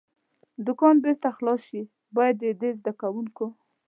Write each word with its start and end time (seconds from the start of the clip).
دوکان 0.65 0.95
بېرته 1.05 1.27
خلاص 1.37 1.61
شي، 1.69 1.81
باید 2.15 2.35
د 2.43 2.45
دې 2.61 2.69
زده 2.79 2.93
کوونکو. 3.01 3.45